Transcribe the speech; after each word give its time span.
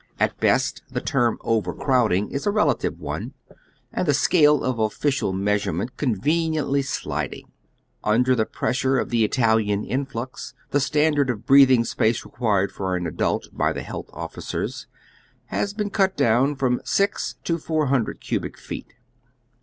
At 0.19 0.39
best 0.39 0.81
the 0.89 0.99
term 0.99 1.37
overcrowding 1.41 2.31
is 2.31 2.47
a 2.47 2.49
I'elative 2.49 2.97
one, 2.97 3.35
and 3.93 4.07
the 4.07 4.15
scale 4.15 4.63
of 4.63 4.79
offi 4.79 5.09
cial 5.11 5.31
measurement 5.31 5.95
conveniently 5.95 6.81
sliding. 6.81 7.51
Under 8.03 8.33
the 8.33 8.47
press 8.47 8.83
ure 8.83 8.97
of 8.97 9.11
the 9.11 9.23
Italian 9.23 9.83
influx 9.85 10.55
the 10.71 10.79
standard 10.79 11.29
of 11.29 11.45
breathing 11.45 11.85
space 11.85 12.25
required 12.25 12.71
for 12.71 12.95
an 12.95 13.05
adult 13.05 13.49
by 13.53 13.71
the 13.71 13.83
health 13.83 14.09
officers 14.11 14.87
has 15.45 15.71
been 15.71 15.91
cut 15.91 16.17
down 16.17 16.55
from 16.55 16.81
six 16.83 17.35
to 17.43 17.59
four 17.59 17.85
hundred 17.85 18.19
cubic 18.21 18.57
feet. 18.57 18.95